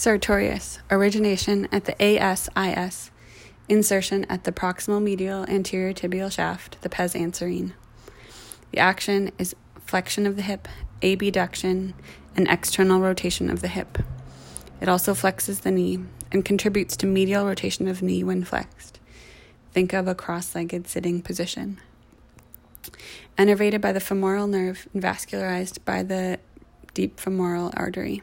Sartorius, 0.00 0.78
origination 0.90 1.68
at 1.70 1.84
the 1.84 1.94
ASIS, 2.02 3.10
insertion 3.68 4.24
at 4.30 4.44
the 4.44 4.50
proximal 4.50 5.02
medial 5.02 5.44
anterior 5.44 5.92
tibial 5.92 6.32
shaft, 6.32 6.80
the 6.80 6.88
pes 6.88 7.12
anserine. 7.12 7.74
The 8.70 8.78
action 8.78 9.30
is 9.36 9.54
flexion 9.84 10.24
of 10.24 10.36
the 10.36 10.42
hip, 10.42 10.68
abduction, 11.02 11.92
and 12.34 12.48
external 12.48 13.02
rotation 13.02 13.50
of 13.50 13.60
the 13.60 13.68
hip. 13.68 13.98
It 14.80 14.88
also 14.88 15.12
flexes 15.12 15.60
the 15.60 15.70
knee 15.70 15.98
and 16.32 16.46
contributes 16.46 16.96
to 16.96 17.06
medial 17.06 17.44
rotation 17.44 17.86
of 17.86 18.00
knee 18.00 18.24
when 18.24 18.42
flexed. 18.42 18.98
Think 19.72 19.92
of 19.92 20.08
a 20.08 20.14
cross 20.14 20.54
legged 20.54 20.88
sitting 20.88 21.20
position. 21.20 21.78
Innervated 23.36 23.82
by 23.82 23.92
the 23.92 24.00
femoral 24.00 24.46
nerve 24.46 24.88
and 24.94 25.02
vascularized 25.02 25.84
by 25.84 26.02
the 26.02 26.38
deep 26.94 27.20
femoral 27.20 27.70
artery. 27.76 28.22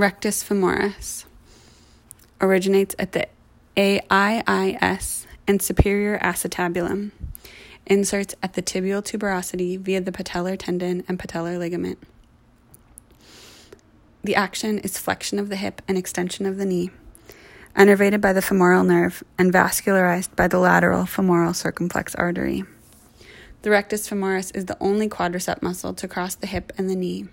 Rectus 0.00 0.42
femoris 0.42 1.26
originates 2.40 2.94
at 2.98 3.12
the 3.12 3.28
AIIS 3.76 5.26
and 5.46 5.60
superior 5.60 6.18
acetabulum. 6.20 7.10
Inserts 7.84 8.34
at 8.42 8.54
the 8.54 8.62
tibial 8.62 9.02
tuberosity 9.02 9.78
via 9.78 10.00
the 10.00 10.10
patellar 10.10 10.58
tendon 10.58 11.04
and 11.06 11.18
patellar 11.18 11.58
ligament. 11.58 11.98
The 14.24 14.34
action 14.34 14.78
is 14.78 14.96
flexion 14.96 15.38
of 15.38 15.50
the 15.50 15.56
hip 15.56 15.82
and 15.86 15.98
extension 15.98 16.46
of 16.46 16.56
the 16.56 16.64
knee, 16.64 16.88
innervated 17.76 18.22
by 18.22 18.32
the 18.32 18.40
femoral 18.40 18.84
nerve 18.84 19.22
and 19.36 19.52
vascularized 19.52 20.34
by 20.34 20.48
the 20.48 20.58
lateral 20.58 21.04
femoral 21.04 21.52
circumflex 21.52 22.14
artery. 22.14 22.64
The 23.60 23.68
rectus 23.68 24.08
femoris 24.08 24.50
is 24.56 24.64
the 24.64 24.78
only 24.80 25.10
quadricep 25.10 25.60
muscle 25.60 25.92
to 25.92 26.08
cross 26.08 26.36
the 26.36 26.46
hip 26.46 26.72
and 26.78 26.88
the 26.88 26.96
knee. 26.96 27.28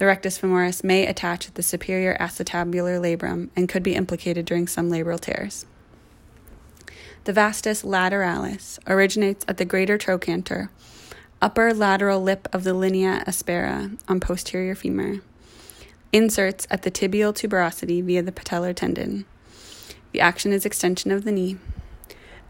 The 0.00 0.06
rectus 0.06 0.38
femoris 0.38 0.82
may 0.82 1.06
attach 1.06 1.46
at 1.46 1.56
the 1.56 1.62
superior 1.62 2.16
acetabular 2.18 2.98
labrum 2.98 3.50
and 3.54 3.68
could 3.68 3.82
be 3.82 3.94
implicated 3.94 4.46
during 4.46 4.66
some 4.66 4.90
labral 4.90 5.20
tears. 5.20 5.66
The 7.24 7.34
vastus 7.34 7.82
lateralis 7.82 8.78
originates 8.86 9.44
at 9.46 9.58
the 9.58 9.66
greater 9.66 9.98
trochanter, 9.98 10.70
upper 11.42 11.74
lateral 11.74 12.22
lip 12.22 12.48
of 12.50 12.64
the 12.64 12.72
linea 12.72 13.22
aspera 13.26 13.90
on 14.08 14.20
posterior 14.20 14.74
femur. 14.74 15.20
Inserts 16.14 16.66
at 16.70 16.80
the 16.80 16.90
tibial 16.90 17.34
tuberosity 17.34 18.02
via 18.02 18.22
the 18.22 18.32
patellar 18.32 18.74
tendon. 18.74 19.26
The 20.12 20.22
action 20.22 20.54
is 20.54 20.64
extension 20.64 21.10
of 21.10 21.24
the 21.24 21.32
knee, 21.32 21.58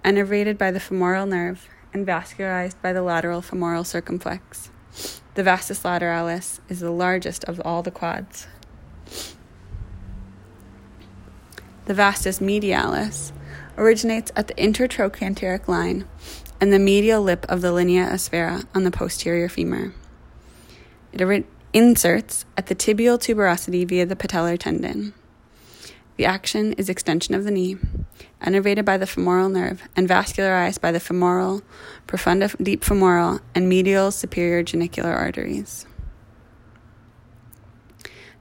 innervated 0.05 0.57
by 0.57 0.71
the 0.71 0.79
femoral 0.79 1.27
nerve 1.27 1.69
and 1.93 2.07
vascularized 2.07 2.81
by 2.81 2.93
the 2.93 3.03
lateral 3.03 3.43
femoral 3.43 3.83
circumflex. 3.83 4.71
The 5.35 5.43
vastus 5.43 5.83
lateralis 5.83 6.61
is 6.69 6.81
the 6.81 6.91
largest 6.91 7.45
of 7.45 7.61
all 7.65 7.83
the 7.83 7.91
quads. 7.91 8.47
The 11.87 11.95
vastus 11.95 12.41
medialis 12.41 13.33
originates 13.77 14.31
at 14.37 14.49
the 14.49 14.55
intertrochanteric 14.55 15.67
line 15.67 16.07
and 16.61 16.73
the 16.73 16.79
medial 16.79 17.23
lip 17.23 17.47
of 17.49 17.63
the 17.63 17.73
linea 17.73 18.05
aspera 18.05 18.65
on 18.75 18.85
the 18.85 18.91
posterior 18.91 19.49
femur. 19.49 19.93
It 21.13 21.47
inserts 21.73 22.45
at 22.57 22.67
the 22.67 22.75
tibial 22.75 23.19
tuberosity 23.19 23.89
via 23.89 24.07
the 24.07 24.17
patellar 24.17 24.59
tendon. 24.59 25.15
The 26.21 26.27
action 26.27 26.75
is 26.75 26.91
extension 26.91 27.35
of 27.35 27.45
the 27.45 27.51
knee, 27.51 27.79
innervated 28.43 28.85
by 28.85 28.99
the 28.99 29.07
femoral 29.07 29.49
nerve 29.49 29.89
and 29.97 30.07
vascularized 30.07 30.79
by 30.79 30.93
the 30.93 31.01
femoral, 31.01 31.63
profunda 32.07 32.55
deep 32.63 32.85
femoral, 32.85 33.41
and 33.55 33.71
medial 33.71 34.11
superior 34.11 34.63
genicular 34.63 35.17
arteries. 35.17 35.87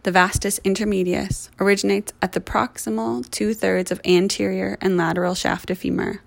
The 0.03 0.11
vastus 0.11 0.59
intermedius 0.66 1.52
originates 1.58 2.11
at 2.21 2.33
the 2.33 2.41
proximal 2.41 3.23
two 3.31 3.53
thirds 3.53 3.92
of 3.92 4.02
anterior 4.03 4.77
and 4.82 4.98
lateral 4.98 5.33
shaft 5.33 5.71
of 5.71 5.77
femur. 5.77 6.21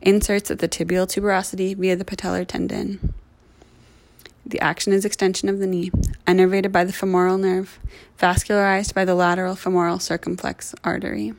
Inserts 0.00 0.52
at 0.52 0.60
the 0.60 0.68
tibial 0.68 1.08
tuberosity 1.08 1.76
via 1.76 1.96
the 1.96 2.04
patellar 2.04 2.46
tendon. 2.46 3.12
The 4.50 4.60
action 4.60 4.92
is 4.92 5.04
extension 5.04 5.48
of 5.48 5.60
the 5.60 5.66
knee, 5.68 5.92
innervated 6.26 6.72
by 6.72 6.82
the 6.82 6.92
femoral 6.92 7.38
nerve, 7.38 7.78
vascularized 8.18 8.94
by 8.94 9.04
the 9.04 9.14
lateral 9.14 9.54
femoral 9.54 10.00
circumflex 10.00 10.74
artery. 10.82 11.34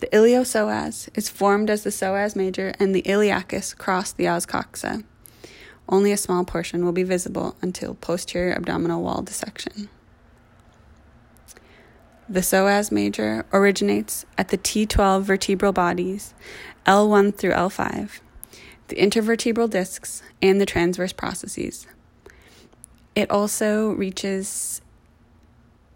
The 0.00 0.06
iliopsoas 0.06 1.10
is 1.14 1.28
formed 1.28 1.68
as 1.68 1.82
the 1.82 1.90
psoas 1.90 2.34
major 2.34 2.72
and 2.80 2.94
the 2.94 3.02
iliacus 3.02 3.76
cross 3.76 4.12
the 4.12 4.26
os 4.28 4.46
coxa. 4.46 5.04
Only 5.90 6.10
a 6.10 6.16
small 6.16 6.46
portion 6.46 6.82
will 6.82 6.92
be 6.92 7.02
visible 7.02 7.54
until 7.60 7.96
posterior 7.96 8.54
abdominal 8.54 9.02
wall 9.02 9.20
dissection. 9.20 9.90
The 12.30 12.40
psoas 12.40 12.90
major 12.90 13.44
originates 13.52 14.24
at 14.38 14.48
the 14.48 14.58
T12 14.58 15.22
vertebral 15.22 15.72
bodies, 15.72 16.32
L1 16.86 17.36
through 17.36 17.52
L5, 17.52 18.20
the 18.88 18.96
intervertebral 18.96 19.70
discs, 19.70 20.22
and 20.40 20.60
the 20.60 20.66
transverse 20.66 21.12
processes. 21.12 21.86
It 23.14 23.30
also 23.30 23.90
reaches 23.92 24.80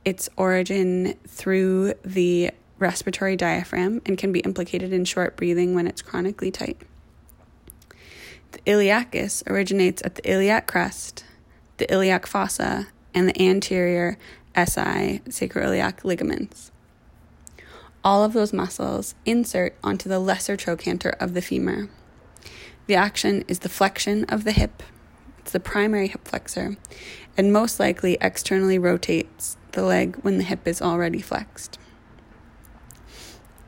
its 0.05 0.29
origin 0.37 1.15
through 1.27 1.95
the 2.05 2.51
respiratory 2.79 3.37
diaphragm 3.37 4.01
and 4.07 4.17
can 4.17 4.33
be 4.33 4.41
implicated 4.41 4.93
in 4.93 5.05
short 5.05 5.37
breathing 5.37 5.75
when 5.75 5.87
it's 5.87 6.03
chronically 6.03 6.51
tight. 6.51 6.79
The 8.53 8.61
iliacus 8.61 9.49
originates 9.49 10.03
at 10.05 10.17
the 10.17 10.29
iliac 10.29 10.67
crest, 10.67 11.25
the 11.77 11.93
iliac 11.93 12.27
fossa, 12.27 12.89
and 13.15 13.29
the 13.29 13.43
anterior 13.43 14.19
SI 14.57 15.21
sacroiliac 15.29 16.05
ligaments. 16.05 16.73
All 18.03 18.25
of 18.25 18.33
those 18.33 18.53
muscles 18.53 19.15
insert 19.27 19.75
onto 19.85 20.09
the 20.09 20.19
lesser 20.19 20.57
trochanter 20.57 21.15
of 21.21 21.35
the 21.35 21.43
femur. 21.43 21.91
The 22.91 22.97
action 22.97 23.45
is 23.47 23.61
the 23.61 23.69
flexion 23.69 24.25
of 24.25 24.43
the 24.43 24.51
hip, 24.51 24.83
it's 25.39 25.53
the 25.53 25.61
primary 25.61 26.09
hip 26.09 26.27
flexor, 26.27 26.77
and 27.37 27.53
most 27.53 27.79
likely 27.79 28.19
externally 28.21 28.81
rotates 28.81 29.57
the 29.71 29.85
leg 29.85 30.17
when 30.23 30.39
the 30.39 30.43
hip 30.43 30.67
is 30.67 30.83
already 30.83 31.21
flexed. 31.21 31.79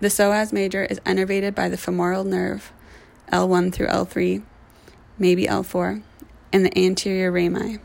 The 0.01 0.09
psoas 0.09 0.53
major 0.53 0.83
is 0.83 0.99
innervated 1.07 1.55
by 1.55 1.69
the 1.69 1.77
femoral 1.77 2.25
nerve, 2.25 2.73
L1 3.33 3.73
through 3.73 3.87
L3, 3.87 4.43
maybe 5.21 5.47
L4, 5.47 6.03
and 6.53 6.67
the 6.67 6.77
anterior 6.77 7.31
rami. 7.31 7.79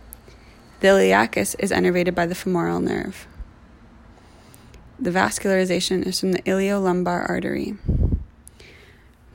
The 0.80 0.88
iliacus 0.88 1.56
is 1.60 1.70
innervated 1.70 2.16
by 2.16 2.26
the 2.26 2.34
femoral 2.34 2.80
nerve. 2.80 3.28
The 5.00 5.12
vascularization 5.12 6.04
is 6.04 6.20
from 6.20 6.32
the 6.32 6.42
iliolumbar 6.42 7.30
artery. 7.30 7.76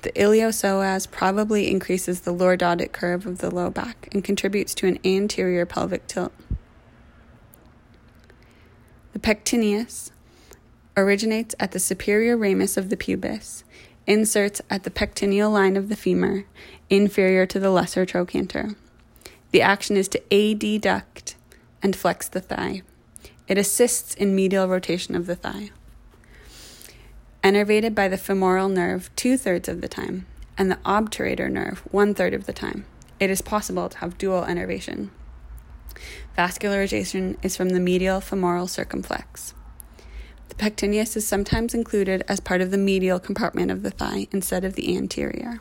The 0.02 0.12
iliopsoas 0.12 1.08
probably 1.08 1.70
increases 1.70 2.20
the 2.20 2.34
lordotic 2.34 2.90
curve 2.90 3.24
of 3.24 3.38
the 3.38 3.50
low 3.50 3.70
back 3.70 4.08
and 4.12 4.24
contributes 4.24 4.74
to 4.76 4.88
an 4.88 4.98
anterior 5.04 5.64
pelvic 5.64 6.08
tilt. 6.08 6.32
The 9.12 9.20
pectineus 9.20 10.10
originates 10.96 11.54
at 11.60 11.70
the 11.70 11.78
superior 11.78 12.36
ramus 12.36 12.76
of 12.76 12.88
the 12.88 12.96
pubis, 12.96 13.62
inserts 14.06 14.60
at 14.68 14.82
the 14.82 14.90
pectineal 14.90 15.50
line 15.50 15.76
of 15.76 15.88
the 15.88 15.96
femur, 15.96 16.46
inferior 16.90 17.46
to 17.46 17.60
the 17.60 17.70
lesser 17.70 18.04
trochanter. 18.04 18.74
The 19.52 19.62
action 19.62 19.96
is 19.96 20.08
to 20.08 20.22
adduct 20.30 21.34
and 21.80 21.94
flex 21.94 22.26
the 22.26 22.40
thigh. 22.40 22.82
It 23.46 23.56
assists 23.56 24.14
in 24.14 24.34
medial 24.34 24.66
rotation 24.66 25.14
of 25.14 25.26
the 25.26 25.36
thigh. 25.36 25.70
Innervated 27.42 27.92
by 27.92 28.06
the 28.06 28.16
femoral 28.16 28.68
nerve 28.68 29.10
two 29.16 29.36
thirds 29.36 29.68
of 29.68 29.80
the 29.80 29.88
time, 29.88 30.26
and 30.56 30.70
the 30.70 30.78
obturator 30.86 31.50
nerve 31.50 31.80
one 31.90 32.14
third 32.14 32.34
of 32.34 32.46
the 32.46 32.52
time. 32.52 32.84
It 33.18 33.30
is 33.30 33.42
possible 33.42 33.88
to 33.88 33.98
have 33.98 34.16
dual 34.16 34.44
innervation. 34.44 35.10
Vascularization 36.38 37.36
is 37.42 37.56
from 37.56 37.70
the 37.70 37.80
medial 37.80 38.20
femoral 38.20 38.68
circumflex. 38.68 39.54
The 40.50 40.54
pectineus 40.54 41.16
is 41.16 41.26
sometimes 41.26 41.74
included 41.74 42.22
as 42.28 42.38
part 42.38 42.60
of 42.60 42.70
the 42.70 42.78
medial 42.78 43.18
compartment 43.18 43.72
of 43.72 43.82
the 43.82 43.90
thigh 43.90 44.28
instead 44.30 44.64
of 44.64 44.74
the 44.74 44.96
anterior. 44.96 45.60